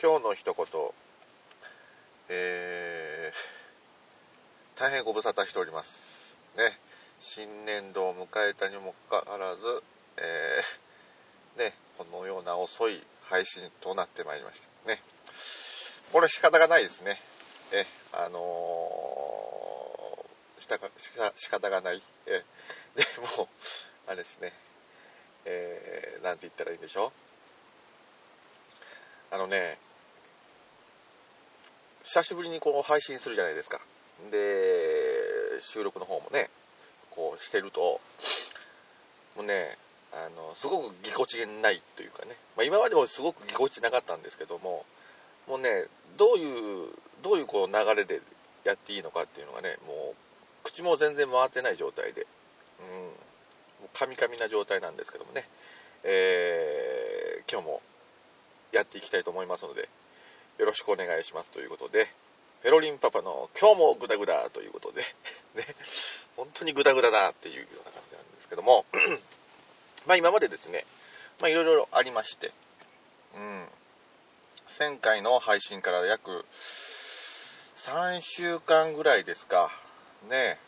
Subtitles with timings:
[0.00, 0.64] 今日の一言、
[2.28, 6.38] えー、大変ご無沙汰しております。
[6.56, 6.78] ね、
[7.18, 9.62] 新年度を迎えたにもかかわらず、
[10.18, 14.88] えー、ね、このような遅い配信となってまいりました。
[14.88, 15.02] ね。
[16.12, 17.18] これ仕方がないですね。
[17.72, 22.00] え、あのー、したか、しか、仕方がない。
[22.26, 22.44] え、
[22.94, 23.04] で
[23.36, 23.48] も、
[24.06, 24.52] あれですね、
[25.44, 27.12] えー、なんて言ったらいいんでしょう。
[29.34, 29.76] あのね、
[32.08, 33.82] 久しぶりにこう配信するじゃないですか。
[34.30, 36.48] で、収録の方もね、
[37.10, 38.00] こうしてると、
[39.36, 39.76] もうね、
[40.14, 44.86] あの、すごくぎこちないというかね、まあ、今までもすごくぎこちなかったんですけども、
[45.48, 45.84] もうね、
[46.16, 46.88] どういう、
[47.22, 48.22] どういうこう流れで
[48.64, 50.14] やっていいのかっていうのがね、もう、
[50.64, 52.26] 口も全然回ってない状態で、
[52.80, 55.46] うん、カミカミな状態なんですけどもね、
[56.04, 57.82] えー、今日も
[58.72, 59.90] やっていきたいと思いますので、
[60.58, 62.08] よろしくお願いしますということで、
[62.64, 65.02] ペロリンパパの今日もグダグダということで、
[65.54, 65.64] ね、
[66.36, 68.84] 本当にグダグダだっていうような感じなんですけども、
[70.06, 70.84] まあ今までですね、
[71.38, 72.50] まあいろいろありまして、
[73.36, 73.68] うん、
[74.76, 79.70] 前回の配信から約3週間ぐらいですか、
[80.24, 80.58] ね、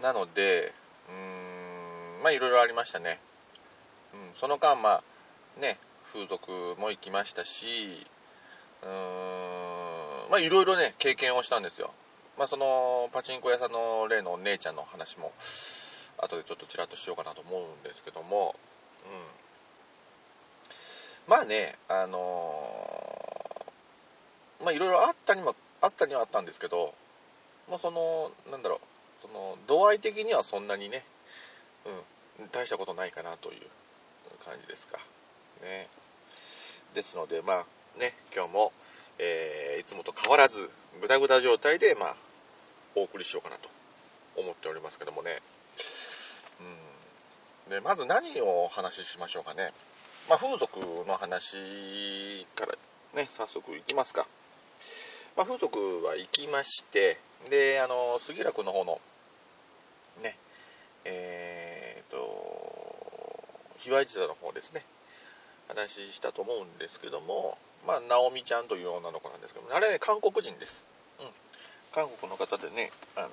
[0.00, 0.72] なので、
[1.08, 3.20] うーん、まあいろいろありましたね。
[4.12, 5.78] うん、その間、まあ、ね、
[6.12, 11.92] 風俗も行きましたし、ーん、まあいろいろね、経験をしたんですよ。
[12.38, 15.32] まあその、パチンコ屋さんの例のお姉ちゃんの話も、
[16.18, 18.54] 後でちょっとちらっとしようかなと思うんですけども、
[19.06, 19.10] うん。
[21.28, 26.94] まあね、あのー、まあいろいろあったにも、あったにはあったんですけど、
[27.68, 28.76] もうその、なんだろ
[29.22, 31.04] う、その、度合い的にはそんなにね、
[32.38, 33.60] うん、大したことないかなという
[34.44, 34.98] 感じですか。
[35.62, 35.88] ね。
[36.94, 37.66] ですので、まあ、
[37.98, 38.72] ね、今日も、
[39.18, 40.68] えー、いつもと変わらず、
[41.00, 42.16] ぐだぐだ状態で、まあ、
[42.96, 43.68] お送りしようかなと
[44.36, 45.40] 思っておりますけどもね。
[47.66, 47.70] うん。
[47.70, 49.72] で、まず何をお話ししましょうかね。
[50.28, 52.74] まあ、風俗の話から
[53.14, 54.26] ね、早速行きますか。
[55.36, 57.18] まあ、風俗は行きまして、
[57.50, 59.00] で、あの、杉楽の方の、
[60.22, 60.36] ね、
[61.04, 63.44] えーと、
[63.78, 64.84] 卑猥地座の方ですね、
[65.68, 70.86] 話したと思うんですけども、まあ、直美ちゃんという女の子なんですけど、あれ、ね、韓国人です。
[71.20, 71.26] うん。
[71.92, 73.28] 韓国の方でね、あの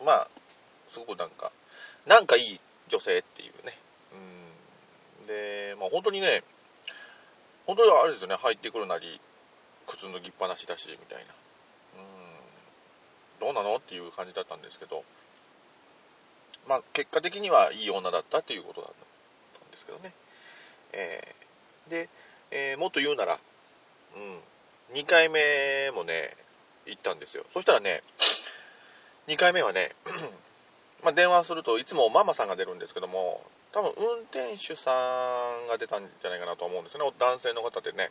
[0.00, 0.28] ー、まあ、
[0.88, 1.50] すごくなんか、
[2.06, 3.76] なんかいい女性っていうね。
[5.20, 5.26] うん。
[5.26, 6.42] で、まあ本当にね、
[7.66, 9.20] 本当にあれですよね、入ってくるなり、
[9.86, 11.24] 靴脱ぎっぱなしだし、みたいな。
[13.40, 13.54] うん。
[13.54, 15.02] どうなのっていう感じだったんですけど、
[16.68, 18.90] まあ結果的にはいい女だったっていうことだっ
[19.60, 20.12] たんですけどね。
[20.92, 22.08] えー、で、
[22.54, 23.40] えー、もっと言うなら、
[24.90, 26.30] うん、2回目もね、
[26.86, 27.44] 行ったんですよ。
[27.52, 28.02] そしたらね、
[29.26, 29.90] 2回目はね、
[31.02, 33.42] まあ、電話するといつもママさんが出るんですけども、
[33.72, 34.92] 多分運転手さ
[35.66, 37.04] んが出たんじゃないかなと思うんですね。
[37.18, 38.10] 男性の方でね。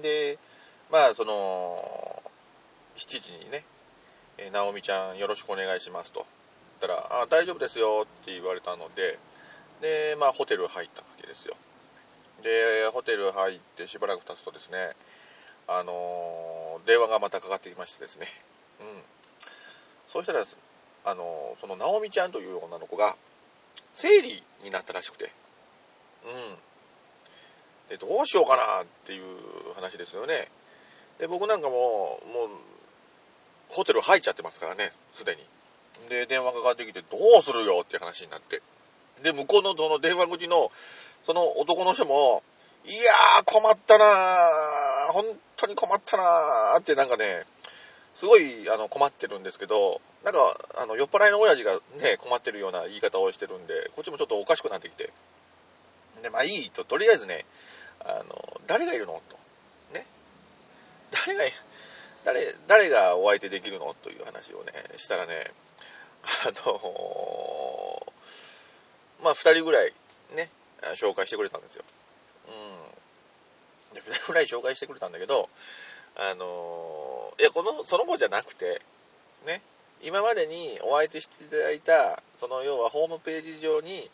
[0.00, 0.38] で、
[0.90, 2.22] まあ、その、
[2.96, 3.64] 7時にね、
[4.38, 6.24] えー、直美ちゃんよろしくお願いしますと。
[6.80, 9.18] 言ったら、あ、大丈夫ですよって言われたので、
[9.82, 11.56] で、まあ、ホテル入ったわけですよ。
[12.42, 14.94] で、ホテル入ってしばらく経つとですね、
[15.68, 18.26] あの、電話がまたかかってきましてですね、
[18.80, 18.86] うん。
[20.06, 20.44] そうしたら、
[21.04, 23.16] あの、その、直美ちゃんという女の子が、
[23.92, 25.30] 生理になったらしくて、
[26.24, 26.58] うん。
[27.88, 30.48] で、どうしようかなっていう話ですよね。
[31.18, 32.48] で、僕なんかも、もう、
[33.68, 35.42] ホテル入っちゃってますからね、すでに。
[36.08, 38.62] で、電話かかってきて、どうするよっていう話になって。
[39.22, 40.70] で、向こうのその電話口の、
[41.26, 42.44] その男の人も、
[42.84, 45.24] いやー、困ったなー、本
[45.56, 47.42] 当に困ったなーってなんかね、
[48.14, 55.10] すごいあの困ってるんですけど、なんか、あの、酔っ払いの親父がね、困ってるような言い方をしてるんで、こっちもちょっとおかしくなってきて。
[56.22, 57.44] で、まあいいと、とりあえずね、
[58.04, 59.36] あの、誰がいるのと。
[59.94, 60.06] ね。
[61.26, 61.44] 誰が、
[62.24, 65.50] 誰、誰がお相手できるのという話をね、したらね、
[66.22, 68.12] あの
[69.24, 69.92] まあ、2人ぐらい
[70.36, 70.50] ね、
[70.94, 71.84] 紹介してくれたんですよ。
[73.92, 73.94] うん。
[73.94, 75.48] で、2人ぐらい紹介してくれたんだけど、
[76.16, 78.80] あのいや、この、その子じゃなくて、
[79.46, 79.60] ね、
[80.02, 84.10] 今までにお相手していただいた、その要はホームページ上に、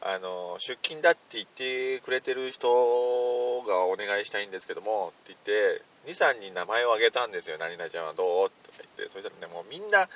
[0.00, 2.68] あの出勤だって言ってくれてる人
[3.66, 7.56] がお願いしたいんですけども、って言って、2、3人名前を挙げたんですよ。
[7.58, 8.50] 何々ちゃんはどう？
[8.50, 10.08] とか言って、そしたらね、もうみんな、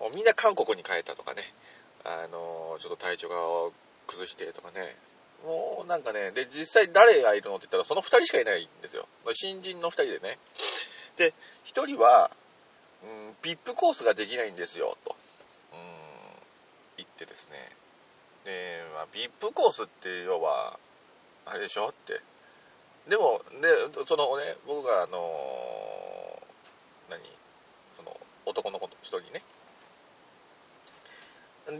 [0.00, 1.42] もうみんな韓国に帰ったとかね、
[2.04, 3.36] あのちょっと体調が
[4.08, 4.96] 崩してとかね、
[5.44, 9.08] もうなんかね、で、実際誰がいるのって言ったら、その2人しかいないんですよ。
[9.32, 10.38] 新人の2人でね。
[11.16, 11.34] で、
[11.64, 12.30] 1人は、
[13.02, 15.16] うん、VIP コースができないんですよ、と、
[15.72, 15.78] うん、
[16.98, 17.70] 言ってですね。
[18.44, 20.78] で、まあ、VIP コースって要は、
[21.46, 22.20] あれでしょって。
[23.08, 27.20] でも、で、そのね、僕があのー、何？
[27.96, 29.42] その、男の子人にね、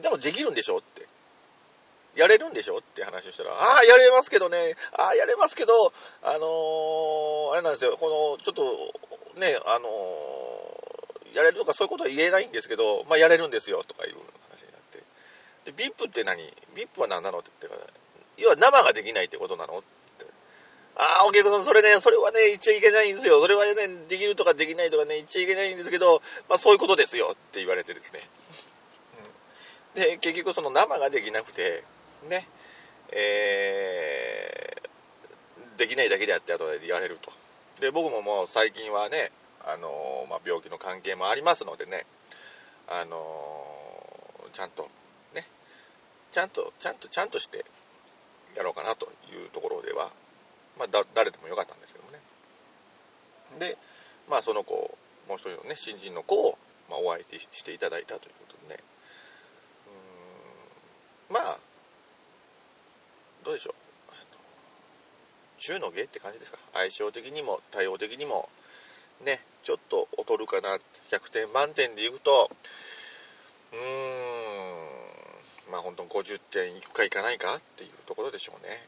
[0.00, 1.06] でもできるんでしょって。
[2.20, 5.72] やれるんでしょって話をしたら、ああ、やれますけどね、ああ、やれますけど、
[6.22, 14.16] あのー、あれなんですよ、この、ちょっと、ね、あのー、やれるとかそういうことは言えないんですけど、まあ、やれるんですよ、とかいう
[14.50, 14.80] 話になっ
[15.64, 15.72] て。
[15.72, 16.42] で、VIP って何
[16.76, 17.92] ?VIP は何なのって言って
[18.36, 19.78] 要は生ができないってことなの？
[19.78, 19.82] っ
[20.18, 20.26] て。
[20.96, 23.40] ああ、お客さん、それね、それはね、言っちゃいけないんですよ。
[23.40, 23.74] それはね、
[24.10, 26.20] できるとかできないとかね、言っちゃいけないんですけど、
[26.50, 28.20] まあ、そういうことですよって言われてですね。
[29.94, 31.84] で、結局その生ができなくて、
[32.28, 32.46] ね、
[33.12, 37.32] えー、できないだけであって後で言われると。
[37.80, 39.30] で、僕ももう最近はね、
[39.64, 42.06] あのまあ、病気の関係もありますのでね、
[42.88, 43.18] あの
[44.52, 44.88] ちゃんと、
[45.34, 45.46] ね、
[46.32, 47.64] ちゃんと、ちゃんと、ちゃんとして
[48.56, 50.10] やろうかなというところでは、
[50.78, 52.20] まあ、誰でもよかったんですけどもね。
[53.58, 53.76] で、
[54.28, 54.96] まあ、その子、
[55.28, 56.58] もう一人のね、新人の子を、
[56.88, 58.80] まあ、お相手していただいたということでね、
[61.28, 61.58] うんまあ、
[63.44, 63.74] どうでしょう？
[65.58, 66.58] 中の下って感じですか？
[66.74, 68.48] 相性的にも、対応的にも、
[69.24, 70.78] ね、ちょっと劣るかな。
[71.10, 72.50] 100点満点でいくと、
[73.72, 73.78] うー
[75.70, 78.86] ん、まあ本当50点いくかいかないかっていうところでしょうね。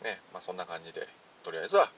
[0.00, 1.06] うん、ね、まあそんな感じで、
[1.44, 1.90] とりあえずは、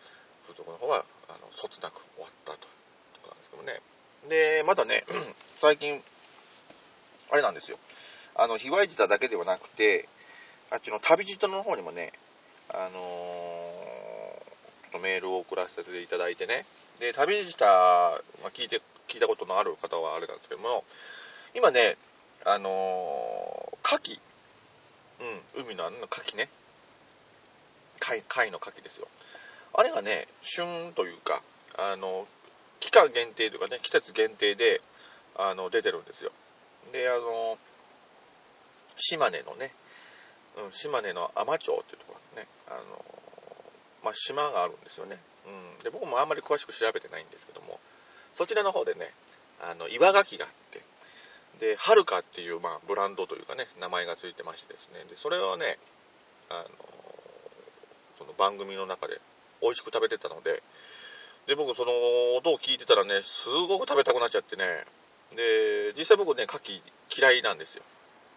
[0.47, 3.81] 風俗の方は、あの、そつなく終わったというころなんですけどね。
[4.29, 5.05] で、まだね、
[5.57, 6.03] 最近、
[7.31, 7.79] あれなんですよ。
[8.35, 10.09] あの、卑猥舌だけではなくて、
[10.71, 12.13] あっちの旅人の方にもね、
[12.69, 16.67] あのー、ちょっとメールを送らせていただいてね、
[17.01, 20.85] で、旅舌、まあ、聞いて、聞いたことのある方はあれなんですけども、
[21.55, 21.97] 今ね、
[22.45, 24.21] あのー、牡蠣、
[25.57, 26.51] うん、海のあの牡蠣ね、
[27.99, 29.09] 貝、貝の牡蠣ですよ。
[29.73, 31.43] あれがね、旬というか、
[31.79, 32.27] あの、
[32.81, 34.83] 期間限定というかね、季節限定で、
[35.37, 36.31] あの、出てるんですよ。
[36.93, 37.59] で、あの、
[38.97, 39.73] 島根のね、
[40.65, 43.05] うん、島根の海士町っていうところにね、あの
[44.03, 45.85] まあ、島があるんですよね、うん。
[45.85, 47.81] で、僕もあんまり詳しく調べてないんですけども、
[48.35, 49.13] そちらの方でね、
[49.61, 50.83] あの、岩牡蠣があって、
[51.59, 55.79] で、はるかっていう、まあ、ブランドというかね、名前がついてましてですね、で、それをね、
[56.49, 56.69] あの、
[58.19, 59.21] その番組の中で
[59.61, 60.63] 美味しく食べてたので、
[61.47, 61.93] で、僕その
[62.37, 64.85] 音を聞いてたらね、すごく食べたくなっちゃってね、
[65.35, 66.81] で、実際僕ね、牡蠣
[67.15, 67.83] 嫌いなんですよ。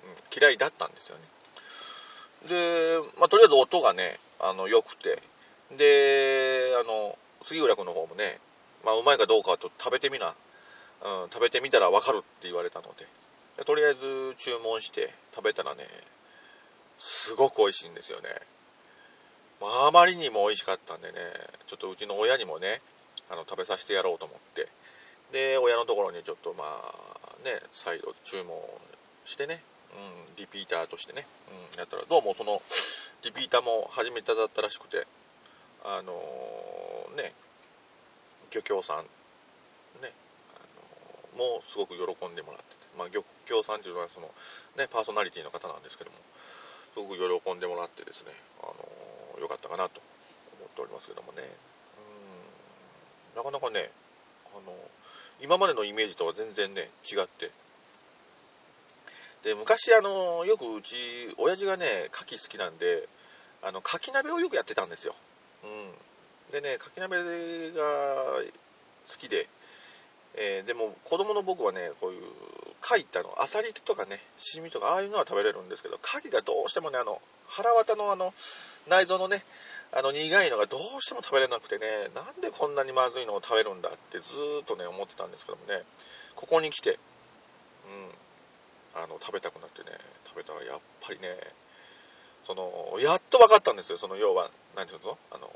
[0.04, 1.24] うん嫌いだったんですよね。
[2.48, 5.22] で、まあ、とりあえず音がね、あの、良くて、
[5.78, 8.40] で、あの、杉浦君の方もね、
[8.84, 10.34] まあ、うまいかどうかはちょっと食べてみな、
[11.04, 13.08] うん、食べてみたらわかるって言われたので。
[13.58, 15.86] で、とりあえず注文して食べたらね、
[16.98, 18.30] すごく美味しいんですよね。
[19.60, 21.18] まあ、あまりにも美味しかったんでね、
[21.68, 22.82] ちょっとうちの親にもね、
[23.30, 24.68] あの、食べさせてやろうと思って、
[25.32, 28.58] で、親のところにちょっとまあ、ね、再度注文
[29.26, 29.62] してね、
[29.94, 31.26] うん、リピーターとしてね、
[31.74, 32.62] うん、やったら、どうもその、
[33.24, 35.06] リピーターも初めてだったらしくて、
[35.84, 37.34] あのー、ね、
[38.51, 39.04] 漁協さん、
[40.01, 40.13] ね、
[40.56, 44.27] あのー、もすごく喜んでもらってて、まあ、漁協さんというのはその、
[44.77, 46.18] ね、パーソナリティの方なんですけども、
[46.94, 50.01] すごく喜んでもらってですね、あのー、よかったかなと
[50.60, 51.42] 思っておりますけどもね、
[53.36, 53.89] うん、なかなかね、
[54.54, 54.75] あの
[55.42, 57.50] 今までのイメージとは全然ね、違って、
[59.43, 60.95] で、昔あの、よくうち、
[61.38, 63.07] 親父がね、牡蠣好きなんで、
[63.62, 65.15] あの、牡蠣鍋をよくやってたんですよ。
[65.63, 66.51] うん。
[66.51, 67.17] でね、牡蠣鍋
[67.71, 67.83] が
[69.10, 69.48] 好きで、
[70.36, 72.24] えー、でも子供の僕はね、こういう
[72.81, 78.33] 貝ってあの、アサリとかね、シジミとか、ああいうのは食べれるんですけど、牡蠣がどうしてもね、あの、腹渡のあの、
[78.88, 79.43] 内臓のね、
[79.93, 85.83] あの苦いのがどうしても食べれなくてね、なんでこんなにまずいのを食べるんだってずっとね、思ってたんですけどもね、
[86.36, 86.98] ここに来て、うん、
[88.95, 89.91] あの食べたくなってね
[90.27, 91.27] 食べたらやっぱりね
[92.45, 93.98] そのやっと分かったんですよ。
[93.98, 95.17] その要は何て言うの？
[95.31, 95.50] あの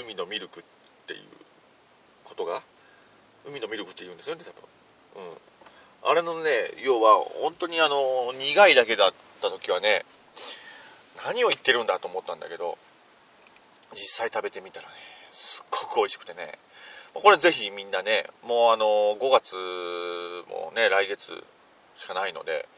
[0.00, 0.62] 海のミルクっ
[1.06, 1.20] ていう
[2.24, 2.62] ことが
[3.46, 5.28] 海のミルクって言うんですよね多分。
[5.30, 5.36] うん。
[6.06, 6.50] あれのね
[6.82, 10.04] 要は本当にあの苦いだけだった時はね
[11.26, 12.78] 何を言ってるんだと思ったんだけど
[13.92, 14.94] 実際食べてみたらね
[15.30, 16.58] すっごく美味しくてね。
[17.14, 18.86] これぜひみんなねもうあの
[19.20, 19.54] 5月
[20.50, 21.44] もね来月
[21.96, 22.68] しかないので、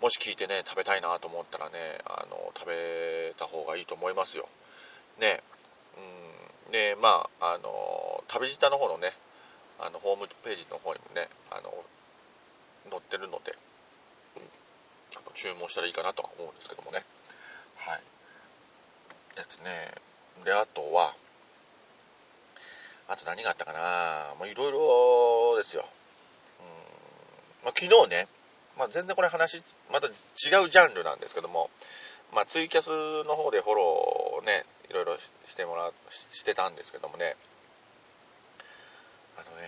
[0.00, 4.48] もし聞いてね食べたいなと思ったらねあの食べた方がいいと思いますよ。
[5.20, 5.40] ね。
[6.66, 6.72] うん。
[6.72, 9.12] でまああの旅舌の方のね
[9.78, 11.72] あのホームページの方にもねあの
[12.90, 13.54] 載ってるので、
[14.36, 14.42] うん、
[15.34, 17.04] 注文したらいいかなとは思うんですけどもね。
[17.76, 18.00] はい。
[19.36, 19.94] ですね。
[20.44, 21.14] であとは
[23.08, 23.78] あと何があったかな。
[24.38, 25.84] まあいろいろですよ、
[26.60, 27.66] うん。
[27.66, 28.26] まあ、昨日ね、
[28.78, 30.10] まあ、全然これ話また違
[30.64, 31.70] うジャンルなんですけども、
[32.34, 32.88] まあ、ツイキャス
[33.26, 37.36] の方でフォローねいろいろしてもらしてたんですけどもね。
[39.36, 39.62] あのね、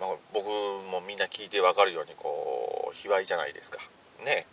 [0.00, 3.78] まあ、僕もみんな聞いてわかるようにこう卑猥じゃないですか。
[4.24, 4.46] ね。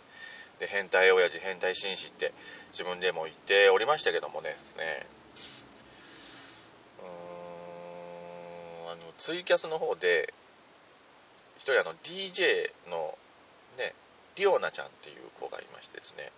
[0.60, 2.32] で変態親父変態紳士って
[2.72, 4.56] 自分でも言っておりましたけどもね。
[4.78, 5.08] ね。
[7.00, 10.34] うーんあのツイキャスの方で
[11.72, 13.18] 人あの DJ の
[13.78, 13.94] ね
[14.36, 16.32] リオナちゃんっていう子がいましてですね、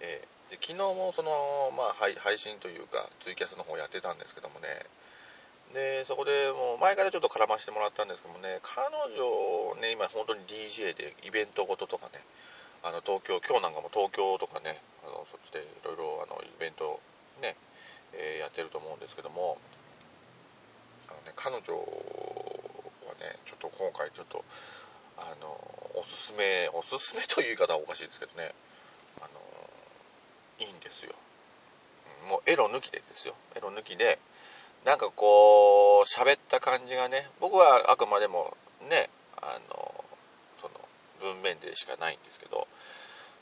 [0.00, 1.30] えー、で昨日もその、
[1.76, 4.68] まあ、配信というかツイキャスの方やってたんですけどもね。
[5.74, 12.20] でそこでもう前からちょっと絡ましてもらったんですけどもね彼女ね今本当に DJ でイベントごととかね
[12.84, 17.00] あの東京今日なんかも東京とかねあのそっちでいろいろイベント
[17.40, 17.56] ね、
[18.12, 19.56] えー、やってると思うんですけども。
[21.08, 21.62] あの、ね、彼女
[23.22, 24.44] ねちょっと今回ちょっと
[25.16, 25.46] あの
[25.94, 28.50] おすすめおすすめという言い方はおかしいですけどね
[29.18, 29.28] あの
[30.58, 31.12] いいんですよ。
[32.28, 33.34] もうエロ抜きでですよ。
[33.56, 34.18] エロ抜きで
[34.84, 38.56] なんかこう喋った感じがね僕はあくまでも
[38.90, 40.04] ねあの
[40.60, 40.74] その
[41.20, 42.66] 文面でしかないんですけど、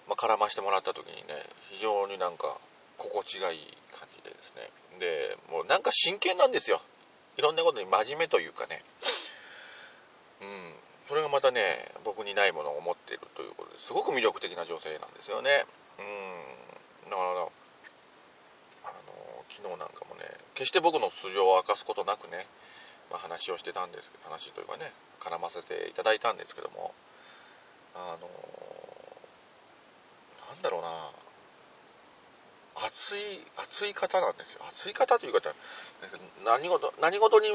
[0.08, 1.22] まあ、絡ましてもらった時にね
[1.70, 2.56] 非常になんか
[2.98, 3.58] 心地がいい
[3.98, 4.70] 感じでですね。
[4.98, 6.80] でもうなんか真剣なんですよ。
[7.38, 8.82] いろんなことに真面目というかね。
[11.10, 15.66] それがまたね僕にないものを持っているということですごく魅力的な女性なんですよね。
[15.98, 16.08] うん。
[17.10, 17.50] だからあの
[19.50, 20.22] 昨日なんかもね
[20.54, 22.46] 決して僕の素性を明かすことなくね、
[23.10, 26.94] まあ、話をしてたんですけど話というかね絡ませていただいたんですけども
[27.96, 28.28] あの
[30.54, 30.88] なんだろうな
[32.86, 34.60] 熱い熱い方なんですよ。
[34.70, 35.52] 熱い方という方
[36.46, 37.48] 何事何事に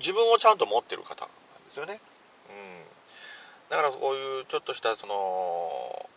[0.00, 1.28] 自分をちゃんと持ってる方なん
[1.68, 2.00] ですよね、
[3.70, 6.08] だからこういうちょっとしたその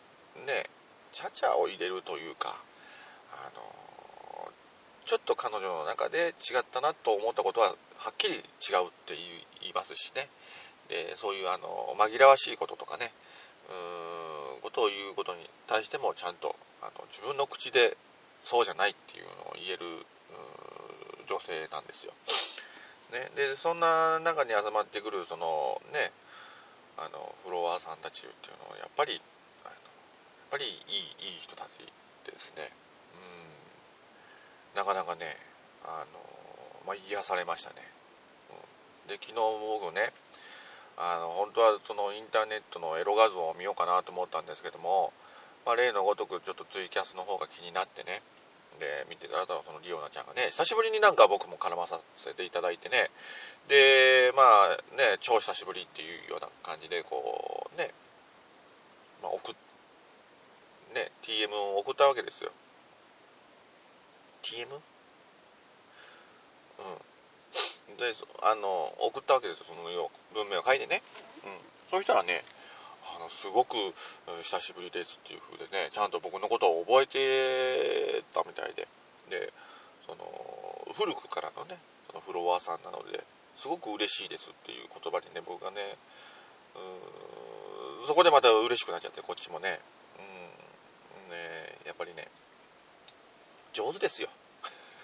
[0.45, 0.65] ね
[1.12, 2.55] ちゃちゃを入れるというか
[3.33, 4.51] あの
[5.05, 8.43] ちょっと彼女の中で違ったなと思ったことははっきり違うっ
[9.07, 9.15] て
[9.62, 10.29] 言いますしね
[10.89, 13.12] でそういうあの紛らわしいこととかね
[13.69, 17.98] うーんことを言うことに対してもちゃんとあの自分の口で
[18.43, 20.05] そうじゃないっていうのを言える
[21.27, 22.13] 女性なんですよ。
[23.12, 26.12] ね、でそんな中に集まってくるそのね
[26.98, 29.22] あのフロアさんたちっていうのはやっぱりやっ
[30.51, 31.86] ぱりいいいい人たち
[32.25, 32.70] ですね。
[34.75, 35.38] うんなかなかね
[35.86, 36.20] あの、
[36.86, 37.75] まあ、癒されましたね。
[38.51, 40.12] うん、で昨日僕ね
[40.98, 45.13] あの本当はそのインターネットのエロ画像を見ようかなと思ったんですけども、
[45.66, 48.22] まあ、例のごとくちょっとツイキャスの方が気になってね
[48.79, 53.09] で見てたらそのリオナちゃんがね久しぶりになんか僕も絡まさせていただいてね。
[53.67, 54.43] でま
[54.74, 57.91] あね超久しぶりっていうような感じでこうね、
[59.21, 59.53] まあ、送
[60.95, 62.51] ね TM を送ったわけですよ。
[64.41, 64.65] TM?
[64.74, 64.77] う
[66.81, 67.09] ん。
[67.98, 69.83] であの送ったわけですよその
[70.33, 71.01] 文面を書いてね、
[71.43, 71.51] うん、
[71.91, 72.43] そうしたらね
[73.19, 73.75] のすごく
[74.41, 78.88] 久しぶりですっていう風でねちゃんと僕のことを覚えてたみたいで。
[79.29, 79.53] で
[80.05, 83.23] その古くからのねそのフロアさんなので
[83.57, 85.77] すごく嬉しいですっていう言葉にね僕がね
[88.07, 89.79] そこでまた嬉しくなっちゃってこっちもね,、
[91.27, 91.38] うん、ね
[91.85, 92.27] やっぱりね
[93.73, 94.29] 上手ですよ。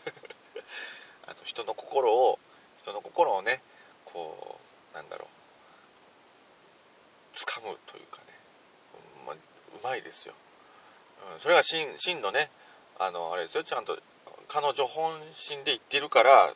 [1.27, 2.39] あの人の心を
[2.81, 3.61] 人の心をね
[4.05, 4.59] こ
[4.91, 5.44] うなんだろう
[7.35, 8.33] 掴むというかね、
[9.27, 9.37] まあ、う
[9.83, 10.33] まいですよ、
[11.33, 12.49] うん、それが真真のね
[12.97, 13.63] あのあれですよ。
[13.63, 13.99] ちゃんと
[14.47, 16.53] 彼女本心で言ってるから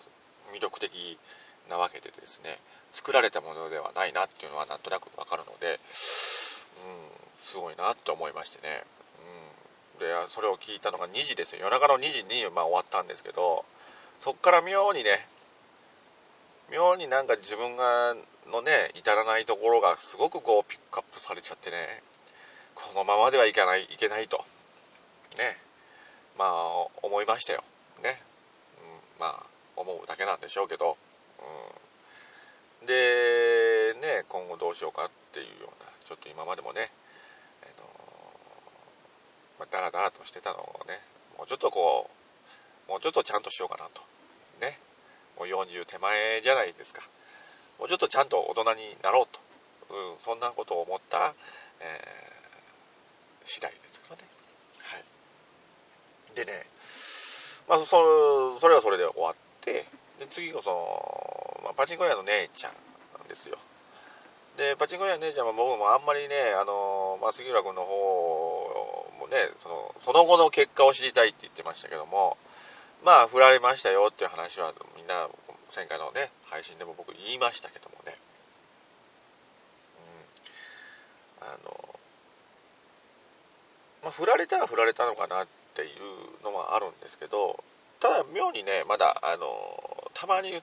[0.53, 1.17] 魅力的
[1.69, 2.57] なわけでですね。
[2.91, 5.77] 作られたものではないなっていうのはなんとなくわかるので、うん、
[7.37, 8.83] すごいなって思いましてね、
[9.97, 11.61] うん、でそれを聞いたのが2時ですよ。
[11.61, 13.63] 夜中の2時に、まあ、終わったんですけど
[14.19, 15.27] そっから妙にね
[16.71, 18.15] 妙になんか自分が
[18.51, 22.01] のね至らないところがすごくこうピックアップされちゃってね
[22.75, 24.43] このままではいけないいけないと。
[25.37, 25.57] ね。
[26.37, 27.63] まあ思いましたよ。
[28.03, 28.21] ね、
[29.17, 29.45] うん、まあ
[29.75, 30.97] 思うだけなんでしょうけど、
[32.81, 36.89] うん、でね今後どうしようかっていうようなちょっと今までもね、
[37.61, 37.73] え
[39.59, 40.97] まあ、ダラダラとしてたのをね、
[41.37, 42.09] もうちょっとこ
[42.87, 44.01] う、もうちょっとちゃんとしようかなと。
[44.59, 44.79] ね。
[45.39, 47.01] もう40手前じゃないですか。
[47.79, 49.39] もうちょっとちゃんと大人になろうと。
[49.89, 51.33] うん、そんなことを思った、
[51.79, 54.23] えー、次第ですからね。
[54.83, 56.35] はい。
[56.35, 56.67] でね、
[57.67, 59.85] まあ、そそれはそれで終わって、
[60.19, 62.73] で次がそ、まあ、パチンコ屋の姉ちゃん
[63.17, 63.57] なんですよ。
[64.57, 72.37] で、パチンコ屋の姉ちゃんは僕もあんまりね、あの、まあ、杉浦君の方もね、その、その後の結果を知りたいって言ってましたけども、
[73.03, 75.29] まあ、振られましたよっていう話はみんな、
[75.75, 78.15] 前回のね、配信でも僕言いましたけどもね。
[81.41, 81.47] うん。
[81.47, 81.99] あの、
[84.03, 87.63] まあ、振られたら振られたのかなっていうのはあるんですけど、
[87.99, 90.61] ただ妙にね、まだ、あの、たまに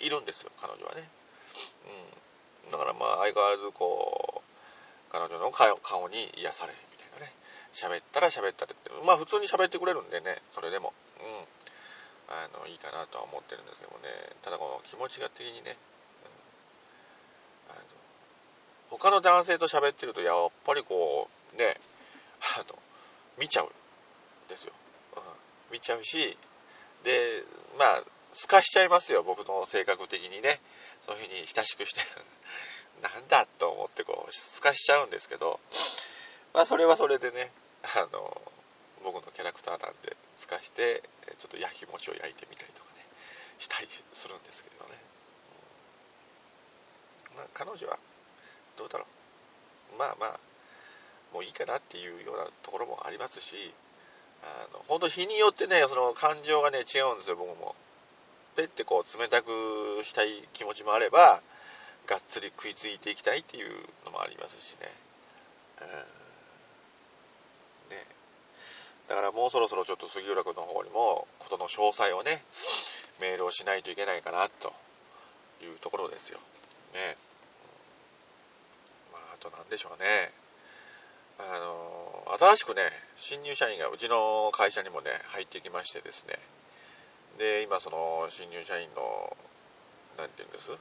[0.00, 1.08] いるんですよ、彼女はね。
[2.64, 2.70] うん。
[2.70, 6.78] だからまあ、相変わらずこう、彼女の顔に癒される。
[7.74, 10.94] 喋ったら喋ったって、まあ普通に喋ってくれるんでね、それでも。
[11.20, 12.34] うん。
[12.34, 14.08] あの、いいかなとは思ってるんですけどもね。
[14.42, 15.76] ただこの気持ちが的にね、
[17.68, 17.80] あの
[18.90, 21.76] 他の男性と喋ってると、やっぱりこう、ね、
[22.56, 22.78] あの、
[23.38, 23.68] 見ちゃうん
[24.48, 24.72] ですよ。
[25.16, 25.22] うん、
[25.72, 26.38] 見ちゃうし、
[27.02, 27.44] で、
[27.78, 30.60] まあ、透かしちゃいますよ、僕の性格的にね。
[31.06, 32.00] そういうふうに親しくして
[33.02, 35.60] なんだと思ってこう、透かしちゃうんですけど、
[36.54, 37.52] まあ、それはそれでね、
[37.84, 38.40] あの、
[39.04, 41.02] 僕のキャラクターなんで、透かして、
[41.38, 43.04] ちょっと焼き餅を焼いてみたりとかね、
[43.58, 44.90] したりするんですけどね。
[47.36, 47.98] まあ、彼女は、
[48.76, 49.06] どうだろ
[49.94, 49.98] う。
[49.98, 50.40] まあまあ、
[51.32, 53.72] もういいかなっていうようなところもありますし、
[54.42, 57.74] あの、本当日によってね、その感情がね、違うんですよ、僕も。
[58.56, 61.42] ペってこう、冷たくしたい気持ちもあれば、
[62.06, 63.70] がっつり食いついていきたいっていう
[64.04, 64.90] のもありますしね。
[65.80, 65.88] うん、
[69.08, 72.42] だからもうそろそろちょっと杉浦君の方にも、ことの詳細をね、
[73.20, 74.72] メールをしないといけないかな、と
[75.62, 76.38] いうところですよ。
[76.94, 77.16] ね。
[79.12, 80.32] まあ、あと何でしょうね。
[81.38, 82.82] あの、新しくね、
[83.16, 86.38] 新入社員がうちの会社にもね、入ってきましてですね、
[87.38, 89.36] で、今その新入社員の、
[90.16, 90.70] 何て言うんです？
[90.70, 90.76] あ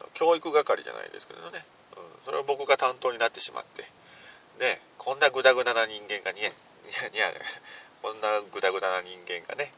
[0.00, 1.64] の教育係じゃないですけどね、
[1.96, 3.82] うん、それを僕が担当になってしまって、
[4.60, 6.52] ね、こんなグダグダな人間がね、
[6.88, 7.40] い やいや、
[8.02, 9.72] こんなグダグダな人間がね、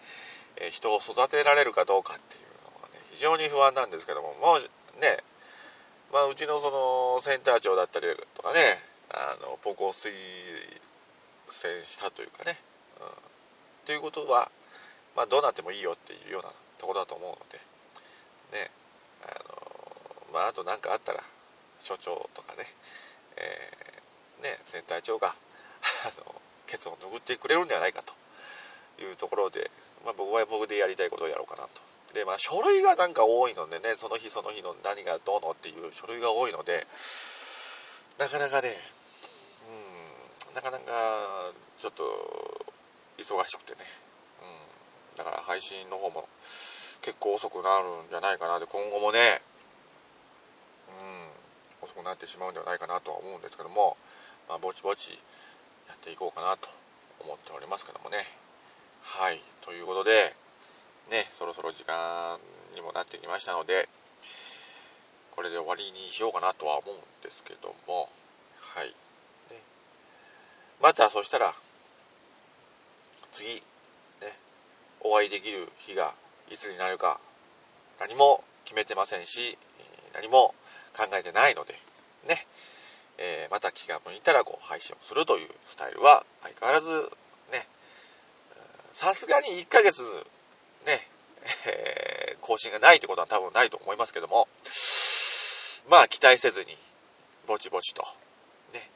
[0.56, 5.22] え人を育てられるかどうかっていうのがね、非常に不安なんですけども、もうね、
[6.12, 10.12] まあ、うちのそのセンター長だったりとかね、あの僕を推
[11.50, 12.58] 薦したというかね、
[13.00, 14.50] うん、ということは、
[15.16, 17.58] まあ、どうなってもいいよっていうようなところだと思うので
[18.56, 18.70] ね
[19.24, 19.34] あ
[20.30, 21.22] のまああと何かあったら
[21.80, 22.66] 所長とかね,、
[23.36, 25.32] えー、ねセンター長があ
[26.20, 26.34] の
[26.70, 28.14] ケツを拭ってくれるんではないかと。
[29.00, 29.70] いうところで、
[30.04, 32.14] まあ、僕は僕でやりたいことをやろうかなと。
[32.14, 36.86] でまあ書類がなんか多いのでねその日その日の何がどうのっていう書類が多いので
[38.18, 38.74] なかなかね
[40.50, 42.02] うんなかなかちょっと
[43.16, 43.78] 忙しくてね、
[45.12, 46.28] うん、だから配信の方も
[47.00, 49.40] 結構遅くなるんじゃないかなで今後もね、
[50.88, 53.96] うん、遅くなってしまうんではないかなとは思うんですけども、
[54.48, 55.16] まあ、ぼちぼち
[56.00, 56.68] っていこうかなと
[57.20, 58.26] 思っておりますけどもね。
[59.02, 59.40] はい。
[59.60, 60.34] ということで
[61.10, 62.38] ねそろそろ時間
[62.74, 63.88] にもなってきましたので
[65.32, 68.08] これで終わりにしようかなとは思うんですけども。
[68.60, 68.94] はい。
[70.82, 71.52] またそしたら
[73.32, 73.60] 次ね
[75.02, 76.14] お会いできる日が
[76.50, 77.20] いつになるか
[78.00, 79.58] 何も決めてませんし
[80.14, 80.54] 何も
[80.96, 81.74] 考えてないので
[82.26, 82.46] ね、
[83.18, 86.88] えー、また気が向いたらこう配信をするというスタイルは相変わらず
[87.52, 87.66] ね
[88.92, 90.02] さすがに1ヶ月
[90.86, 91.06] ね、
[91.66, 94.48] えー、更新がないってことは多分ないと思いますけども
[95.90, 96.76] まあ期待せずに
[97.46, 98.02] ぼちぼちと
[98.72, 98.88] ね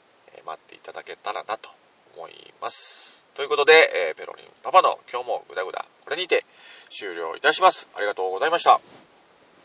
[0.46, 1.70] 待っていただけたらなと
[2.16, 3.26] 思います。
[3.34, 3.72] ということで、
[4.10, 6.44] えー、ペロリンパパの今日もグダグダ、これにて
[6.88, 7.88] 終了いたします。
[7.96, 8.80] ありがとうございました。